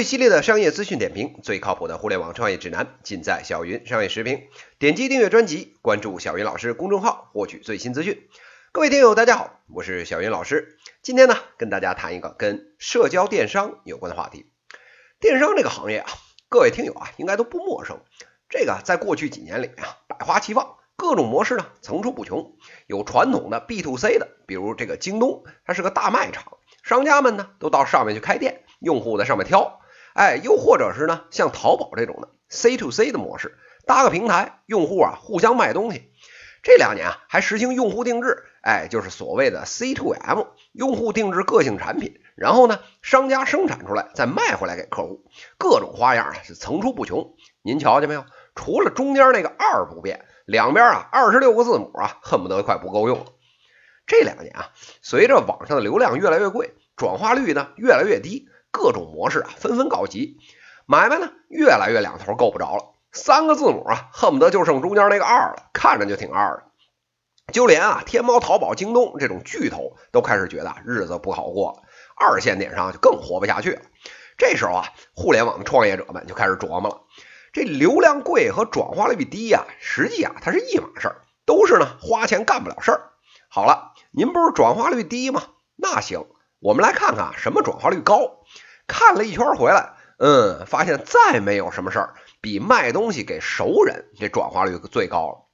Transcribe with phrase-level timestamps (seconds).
[0.00, 4.48] 最犀利的商业资讯点评，最靠谱的互联网创业指南，尽在小云商业时评。
[4.78, 8.26] 点击订阅专辑，关注小云老师公众号，获取最新资讯。
[8.72, 10.78] 各位听友，大家好，我是小云老师。
[11.02, 14.46] 今天呢，跟大家谈一个跟社交电商有关的话题。
[15.20, 16.08] 电商这个行业啊，
[16.48, 18.00] 各位听友啊，应该都不陌生。
[18.48, 22.56] 这个在过去几年里啊，百花齐放，各种模式呢层出不穷。
[22.86, 29.76] 有传统的 B to C 的，比如这个京东，它是个大卖场，商家们呢都到上面去开店，用户在上面挑。
[30.20, 33.56] 哎，又或者是呢，像淘宝这种的 C to C 的模式，
[33.86, 36.12] 搭个平台，用户啊互相卖东西。
[36.62, 40.42] 这两年啊，还实行用户定制，哎，就是所谓的 C to M，
[40.72, 45.24] 用户定制个性产品，然后呢，商家生产出来再卖回来给客户，
[45.56, 47.32] 各种花样啊是层出不穷。
[47.62, 48.26] 您瞧见没有？
[48.54, 53.24] 除了中间那个二不变，两边啊二十六个字母啊，恨不得快不够用了。
[54.06, 54.68] 这两年啊，
[55.00, 58.49] 随着网上的流量越来越贵，转化率呢越来越低。
[58.70, 60.38] 各种模式啊纷纷告急，
[60.86, 66.62] 买卖呢越来越两头够不着了，三个字母啊恨不得就剩中间那个二了，看着就挺二的。
[67.52, 71.82] 就连啊天猫、淘宝、京东这种巨头都开始觉得日子不好过了，
[72.16, 73.82] 二线电商就更活不下去了。
[74.38, 77.00] 这时候啊，互联网的创业者们就开始琢磨了：
[77.52, 83.10] 这流量贵和转化率低呀，实际啊它是一码事儿，都是呢花钱干不了事儿。
[83.48, 85.42] 好了，您不是转化率低吗？
[85.74, 86.24] 那行。
[86.60, 88.44] 我们来看看什么转化率高。
[88.86, 95.46] 看了一圈回来，嗯，发现再没有什么事儿比卖东西给熟人这转化率最高了。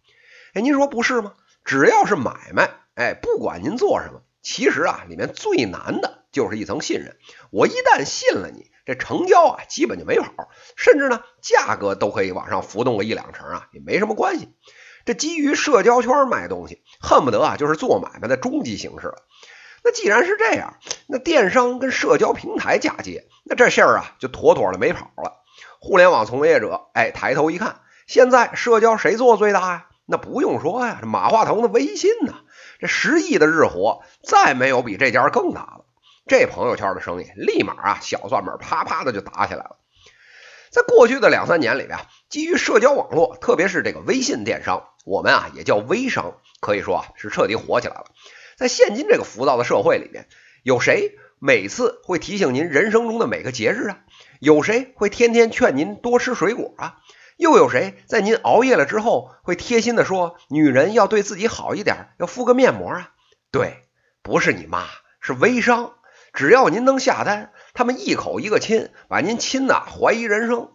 [0.55, 1.35] 哎，您说不是吗？
[1.65, 7.17] 只要是买卖，哎，不管您做什么，其实啊，里面最难的就是一层信任。
[7.51, 14.55] 我一旦信了你，这成交啊，基本就没跑，甚至呢，价格都可以往上浮动个一两成啊，也没什么关系。
[15.05, 19.23] 这基于社交圈卖东西，恨不得啊，就是做买卖的终极形式了。
[19.87, 25.45] 那既然是这样，那电商跟社交平台嫁接，那这事儿啊就妥妥的没跑了。
[25.79, 29.87] 互联网从业者哎抬头一看，现在社交谁做最大呀？
[30.05, 32.35] 那不用说呀，这马化腾的微信呐，
[32.81, 35.85] 这十亿的日活，再没有比这家更大了。
[36.27, 39.77] 这朋友圈的生意，立马啊小算盘啪啪的就打起来了。
[40.71, 48.07] 在过去的两三年里边，基于社交网络，特别是这个微信电商，我们啊也叫微商，可以说啊是彻底火起来了。
[48.57, 50.27] 在现今这个浮躁的社会里面，
[50.63, 53.99] 有谁每次会提醒您人生中的每个节日啊？
[54.41, 56.97] 有谁会天天劝您多吃水果啊？
[57.37, 63.13] 又有谁在您熬夜了之后会贴心的说女人要对自己好一点，要敷个面膜啊？
[63.51, 63.85] 对，
[64.23, 64.87] 不是你妈，
[65.21, 65.93] 是微商。
[66.33, 70.73] 只要您能下单，他们一口一个亲，把您亲的怀疑人生。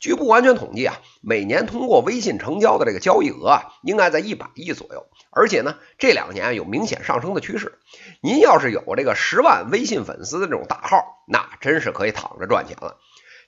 [0.00, 5.06] 据不完全统计啊，每年通过微信成交的这个交易额啊，应该在一百亿左右。
[5.30, 7.78] 而且呢，这两年有明显上升的趋势。
[8.20, 12.96] 您要是有这个十万微信粉丝的这种大号，那真是可以躺着赚钱了。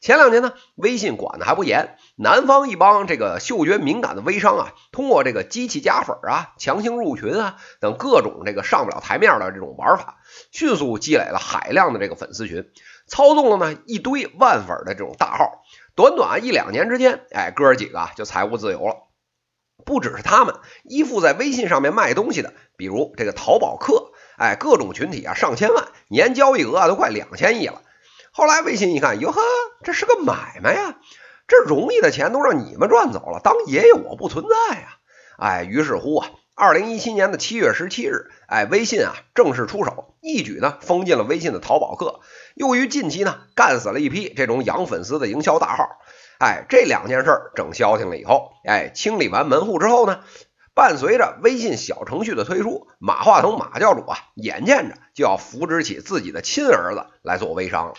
[0.01, 10.19] 前两年呢，微信管的还不严，南方一帮这个嗅觉敏感的微商啊，通过这个机器加粉啊、强行入群啊等各种这个上不了台面的这种玩法，
[10.53, 12.71] 迅速积累了海量的这个粉丝群，
[13.07, 15.63] 操纵了呢一堆万粉的这种大号。
[16.01, 19.09] 短短一两年之间，哎，哥儿几个就财务自由了。
[19.85, 27.83] 不只是他们依附在微信上面卖东西的，比如这个淘宝客，哎，各种群体啊，上千万，年交易额啊都快两千亿了。
[28.33, 29.43] 后来微信一看，哟呵，
[29.85, 30.97] 这是个买卖呀，
[31.47, 34.97] 这容易的钱都让你们赚走了，当爷爷我不存在呀，
[35.39, 36.31] 哎，于是乎啊。
[36.61, 42.21] 二零一七年的七月十七日，哎，微信啊正式出手，一举呢封禁了微信的淘宝客，
[42.55, 45.89] 又于近期呢干死了一批这种养粉丝的营销大号。
[46.39, 50.21] 哎，这两件事儿整消停了以后，哎，清理完门户之后呢，
[50.75, 57.95] 伴随着微信小程序的推出，马化腾马教主啊，眼见着就要扶植起自己的亲儿子来做微商了。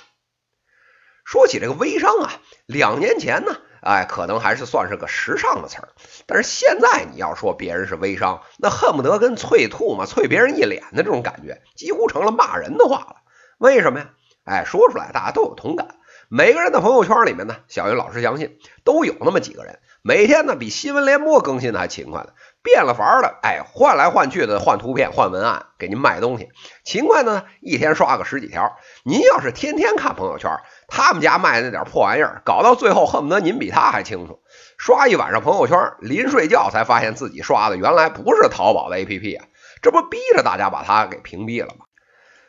[1.26, 2.34] 说起这个微商啊，
[2.68, 3.58] 两年前呢。
[3.82, 5.90] 哎，可能还是算是个时尚的词儿，
[6.28, 13.16] 但是现在你要说别人是微商，那恨不得跟啐吐嘛啐别人一脸的这种感觉，几乎成了骂人的话了。
[13.58, 14.12] 为什么呀？
[14.44, 15.96] 哎，说出来大家都有同感。
[16.30, 22.34] 每个人的朋友圈里面呢，小云老师相信都有那么几个人，每天呢比新闻联播更新的还勤快的，
[22.64, 26.50] 变了法儿的，哎，换来换去的换图片换文案给您卖东西，
[26.84, 28.78] 勤快呢一天刷个十几条。
[29.04, 30.58] 您要是天天看朋友圈。
[30.88, 34.42] 他们家卖的那点破玩意儿，搞到最后恨不得您比他还清楚。
[34.78, 39.46] 刷一晚上朋友圈，临睡觉才发现自己刷的原来不是淘宝的 APP 啊！
[39.84, 41.86] 这不逼着大家把他给屏蔽了吗？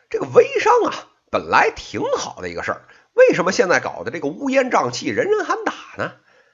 [0.09, 0.93] 这个微商啊，
[1.29, 2.81] 本来挺好的一个事儿，
[3.13, 6.13] 为什么现在搞的这个乌烟瘴气、人人喊打呢？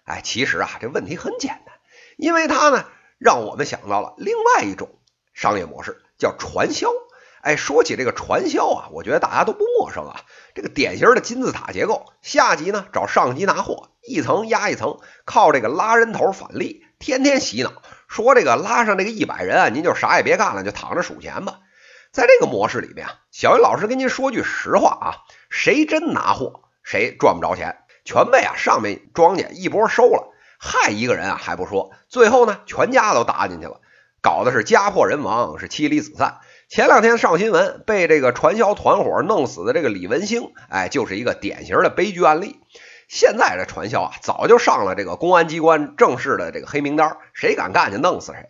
[0.10, 1.76] 哎，其实啊，这问题很简单，
[2.18, 2.86] 因为它呢，
[3.20, 4.90] 让我们想到了另外一种
[5.34, 6.90] 商业模式，叫传销。
[7.42, 10.22] 哎，说起这个传销啊，我觉得大家都不陌生啊。
[10.56, 17.72] 这个典型的金字塔结构，下级呢找上级拿货，一层压一层，靠这个拉人头返利，天天洗脑，
[18.08, 21.60] 说这个拉上这个一百人啊，您就啥也别干了，就躺着数钱吧。
[22.12, 25.08] 在这个模式里面啊，小云老师跟您说句实话啊，
[25.50, 27.78] 谁真拿货，谁赚不着钱，
[28.10, 33.82] 全被啊上面庄家一波收了，害一个人啊还不说，最后呢全家都搭进去了，
[34.20, 36.40] 搞的是家破人亡，是妻离子散。
[36.70, 42.60] 前两天上新闻，被这个传销团伙弄死的这个李文星，哎，就是一个典型的悲剧案例。
[43.08, 48.48] 现在这传销啊，早就上了这个公安机关正式的这个黑名单，谁敢干就弄死谁。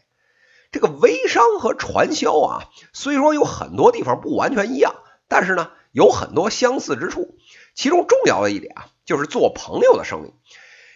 [0.72, 2.64] 这个微商和传销啊，
[2.94, 4.96] 虽说有很多地方不完全一样，
[5.28, 7.36] 但是呢，有很多相似之处。
[7.76, 10.36] 其中重要的一点啊，就是做朋友的生意。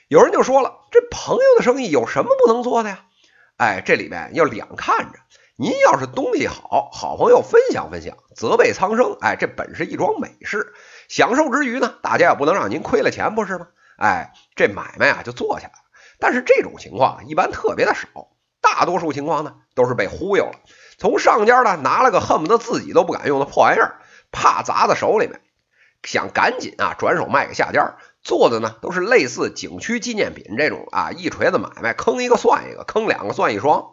[0.07, 3.05] 有人就说了，这朋友的生意有什么不能做的呀？
[3.57, 5.17] 哎，这里面要两看着。
[5.55, 10.73] 您要是东西好，好朋友分享分享，泽被苍生，哎，这本是一桩美事。
[11.09, 13.69] 享受之余呢，大家也不能让您亏了钱，不是吗？
[13.97, 15.79] 哎，这买卖啊就做下来了。
[16.19, 18.27] 但是这种情况一般特别的少，
[18.61, 20.59] 大多数情况呢都是被忽悠了，
[20.99, 24.01] 从上家呢拿了个恨不得自己都不敢用的破玩意儿，
[24.31, 25.41] 怕砸在手里面，
[26.03, 33.91] 想赶紧啊转手卖给下家，做的呢都是类似景区纪念品这种啊一锤子买卖，坑一个算一个，坑两个算一双。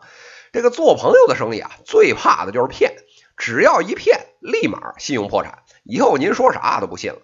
[0.52, 2.94] 这个做朋友的生意啊，最怕的就是骗，
[3.36, 7.18] 只要一骗，立马信用破产，以后您说啥都不信了。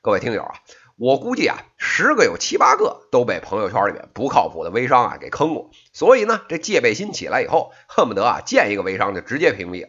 [0.00, 0.54] 各位听友啊，
[0.96, 9.88] 我估计啊，十个有七八个都被朋友圈里面不靠谱的微商啊给坑过，所以呢，这戒备心起来以后，恨不得啊见一个微商就直接屏蔽了。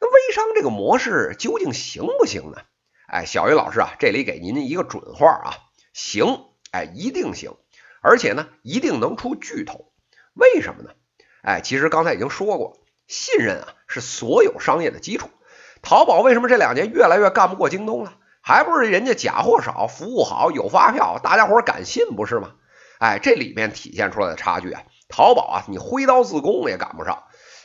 [0.00, 2.62] 那微商这个模式究竟行不行呢？
[3.12, 5.52] 哎，小云老师啊，这里给您一个准话啊，
[5.92, 7.58] 行，哎，一定行，
[8.00, 9.92] 而且呢，一定能出巨头。
[10.32, 10.92] 为什么呢？
[11.42, 15.28] 哎，其实刚才已经说过，信任啊是所有商业的基础。
[15.82, 18.14] 淘宝为什么这两年越来越干不过京东了？
[18.40, 22.54] 还不是人家假货少，服务好，有发票，大家伙敢信不是吗？
[22.98, 27.24] 哎，这里面体现出来的差距啊，淘宝啊，你挥刀自宫也赶不上。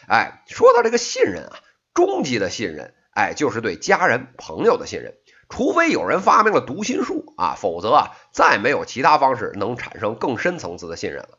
[0.10, 1.56] 哎，说到这个信任啊，
[1.94, 5.14] 终极的信任，哎，就是对家人朋友的信任。
[5.50, 11.38] 除非有人发明了读心术啊，否则啊，再没有其他方式能产生更深层次的信任了。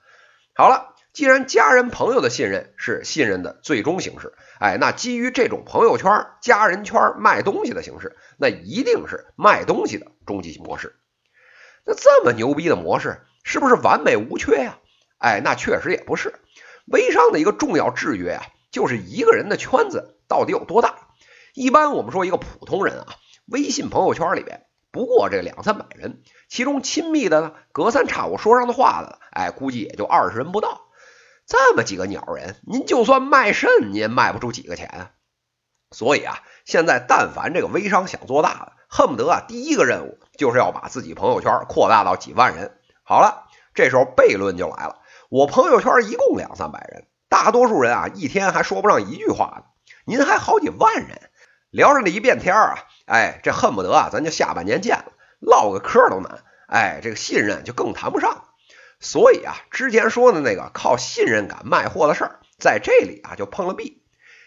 [0.55, 0.95] 好了。
[1.15, 10.95] 既然家人朋友的信任是信任的最终形式，哎，那基于这种朋友圈、家人圈卖东西的形式，那一定是卖东西的终极模式。
[11.85, 14.79] 那这么牛逼的模式，是不是完美无缺呀？
[15.19, 16.35] 哎，那确实也不是。
[16.85, 21.09] 微商的一个重要制约啊，就是一个人的圈子到底有多大。
[21.55, 23.07] 一般我们说一个普通人啊，
[23.51, 30.83] 微信朋友圈里边不过这两三百人，其中亲密的呢，隔三差五说上的话的，哎，估计也就二十人不到。
[31.47, 35.11] 这么几个鸟人，您就算卖肾，您也卖不出几个钱啊！
[35.91, 42.79] 所以啊，现在但凡这个微商想做大了，恨不得啊，第一个任务就是要把自己朋友圈扩大到几万人。
[43.03, 45.01] 好了，这时候悖论就来了：
[45.31, 49.65] 我朋友圈一共两三百人，大多数人啊，一天还说不上一句话呢。
[50.05, 51.28] 您还好几万人，
[51.71, 56.43] 聊上这一变天啊，哎，这恨不得啊，咱就下半年见了，唠个嗑都难。
[56.67, 58.45] 哎，这个信任就更谈不上。
[59.01, 64.03] 所以啊，之前说的那个靠信任感卖货的事儿，在这里啊就碰了壁。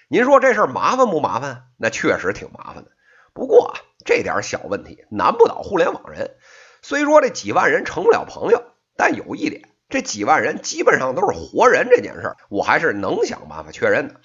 [0.09, 1.63] 您说这事儿麻烦不麻烦？
[1.77, 2.91] 那确实挺麻烦的。
[3.33, 6.35] 不过啊，这点小问题难不倒互联网人。
[6.81, 8.63] 虽说这几万人成不了朋友，
[8.97, 14.15] 但有一点，这几万人基本上都是活人，这件事儿我还是能想办法确认的。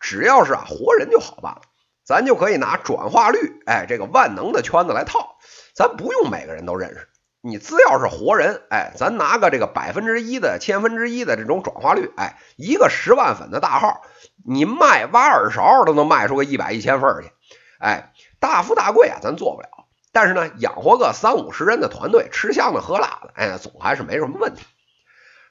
[0.00, 1.60] 只要是啊活人就好办了，
[2.04, 5.36] 咱就可以拿转化率，哎，这个万能的圈子来套，
[5.74, 7.08] 咱不用每个人都认识。
[7.40, 14.00] 你只要是活人，哎，咱拿个这个百分之一的、千分之一的这种转化率，哎，一个十万粉的大号，
[14.46, 17.30] 你卖挖耳勺都能卖出个一百一千份去，
[17.78, 19.68] 哎，大富大贵啊，咱做不了，
[20.10, 24.64] 但是呢，养活个三五十人的团队，吃香的喝辣的，哎，总还是没什么问题。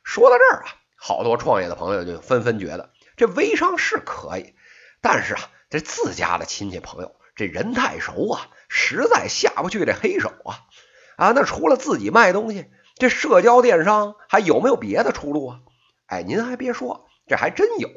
[0.03, 4.55] 说到这儿啊，好多创业的朋友就纷纷觉得，这微商是可以，
[4.99, 5.41] 但是啊，
[5.73, 10.59] 这自家的亲戚朋友，这人太熟啊，实在下不去这黑手啊。
[11.17, 15.59] 啊，那除了自己卖东西，这社交电商还有没有别的出路啊？
[16.05, 17.89] 哎，您还别说，这还真有。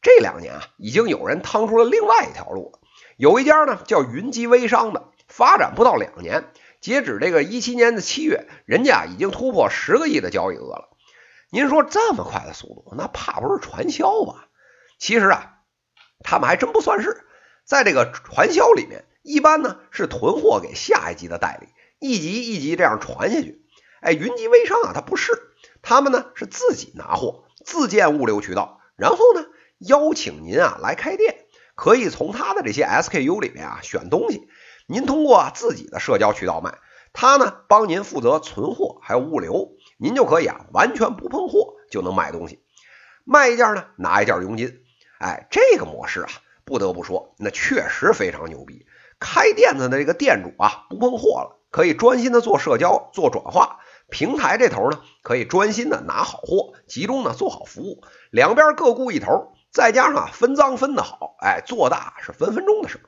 [0.00, 2.72] 这两年啊，已经有人趟出了另外一条路。
[3.18, 6.44] 有一家呢叫云集微商的，发展不到两年，
[6.80, 10.88] 截止这个一七年的七月，人家已经突破十个亿的交易额了。
[11.50, 14.48] 您说这么快的速度，那怕不是传销吧？
[14.98, 15.55] 其实啊，
[16.20, 17.24] 他们还真不算是，
[17.64, 21.68] 在这个传销里面，一般呢是囤货给下一级的代理。
[21.98, 23.64] 一级一级这样传下去，
[24.00, 25.32] 哎，云集微商啊，它不是，
[25.80, 29.46] 他们呢是自己拿货，自建物流渠道，然后呢
[29.78, 34.46] 邀请您啊来开店，可以从他的这些 SKU 里面啊选东西，
[34.86, 36.78] 您通过自己的社交渠道卖，
[37.14, 42.62] 他呢帮您负责存货还有物流，您就可以啊完全不碰货就能卖东西，
[43.24, 44.80] 卖一件呢拿一件佣金，
[45.18, 46.28] 哎，这个模式啊
[46.64, 48.86] 不得不说那确实非常牛逼。
[49.18, 53.78] 开店的这个店主啊不碰货了，可以专心的做社交做转化，
[54.10, 59.52] 平台这头呢可以专心的拿好货，集中呢做好服务，两边各顾一头。
[59.72, 62.98] 再加上，分赃分的好，哎，做大是分分钟的事。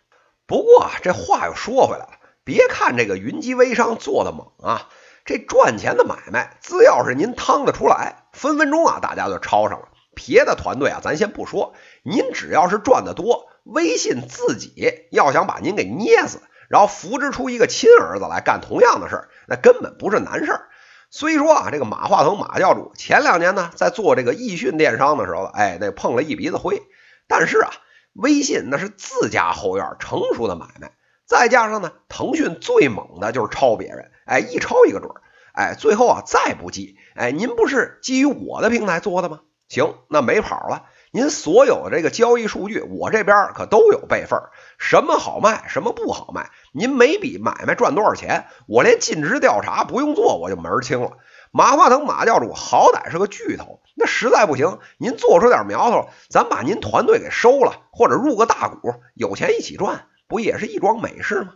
[0.46, 2.10] 不过啊，这话又说回来了，
[2.44, 4.88] 别看这个云集微商做的猛啊，
[5.24, 9.88] 这赚钱的买卖，只要是您趟得出来，分分钟啊，大家就抄上了。
[10.18, 20.68] 别的团队啊，咱先不说，您只要是赚得多，微信自己要想把您给捏死，然后扶植出一个亲儿子来干同样的事儿，那根本不是难事儿。
[21.10, 26.82] 虽说啊，这个马化腾马教主前两年呢，在做这个易迅电商的时候，哎，那碰了一鼻子灰。
[27.28, 27.70] 但是啊，
[28.14, 30.92] 微信那是自家后院成熟的买卖，
[31.24, 35.22] 再加上呢，腾讯最猛的就是抄别人，哎，一抄一个准儿，
[35.52, 39.40] 哎，最后啊，再不济，哎，您不是基于我的平台做的吗？
[39.68, 40.86] 行，那没跑了。
[41.10, 44.38] 您所有这个交易数据，我这边可都有备份，
[44.78, 46.50] 什么好卖，什么不好卖。
[46.72, 51.16] 您每笔买卖赚多少钱，我连尽职调查不用做，我就门清了。
[51.50, 61.54] 马化腾马教主好歹是个巨头，那实在不行，您做出点苗头，咱把您团队给收了，或者入个大股，有钱一起赚，不也是一桩美事吗？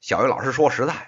[0.00, 1.00] 小云老师说实在的，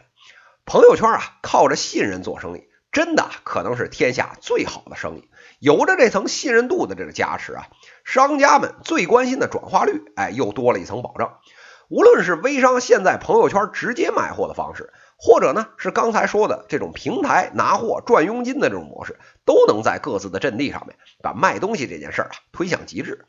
[0.64, 2.67] 朋友圈啊，靠着信任做生意。
[2.90, 5.28] 真的可能是天下最好的生意，
[5.59, 7.68] 有着这层信任度的这个加持啊，
[8.04, 11.38] 商家们最关心的转化率，哎，又多了一层保障。
[11.88, 23.25] 无论是微商现在朋友圈直接卖货的方式，或者呢是刚才说的这种平台拿货赚佣金的这种模式，都能在各自的阵地上面把卖东西这件事儿啊推向极致。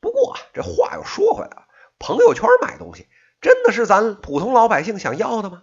[0.00, 1.64] 不过啊，这话又说回来了，
[1.98, 3.08] 朋友圈卖东西
[3.40, 5.62] 真的是咱普通老百姓想要的吗？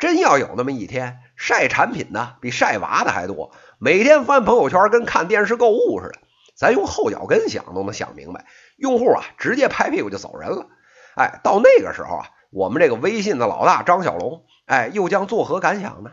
[0.00, 6.18] 真要有那么一天，晒产品的比晒娃的还多，每天翻朋友圈跟看电视购物似的，
[6.56, 8.46] 咱用后脚跟想都能想明白，
[8.78, 10.68] 用户啊直接拍屁股就走人了。
[11.16, 16.12] 哎，到那个时候啊，我们这个微信的老大张小龙，哎，又将作何感想呢？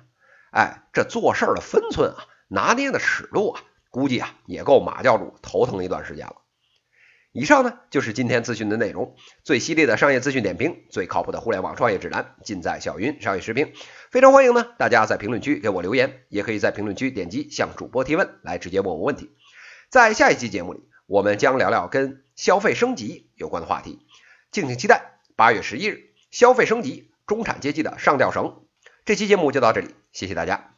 [0.51, 6.36] 哎，这做事的分寸啊，拿捏的尺度啊，估计啊也够马教主头疼一段时间了。
[7.39, 13.74] 以上呢就是今天资讯的内容，最犀利的商业资讯点评，最靠谱的互联网创业指南，尽在小云商业视频。
[14.10, 19.29] 非常欢迎呢大家在评论区给我留言，也可以在评论区点击向主播提问，来直接问我问题。
[19.91, 24.00] 在下一期节目里，我们将聊聊跟消费升级有关的话题，
[24.50, 25.20] 敬请期待。
[25.36, 28.63] 八月十一日，消费升级，中产阶级的上吊绳。
[29.06, 30.77] 这期节目就到这里，谢谢大家。